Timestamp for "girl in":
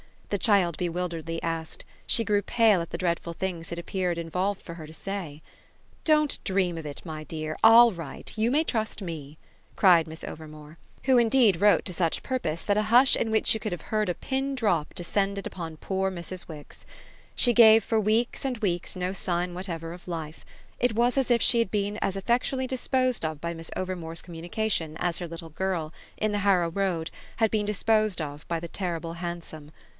25.49-26.31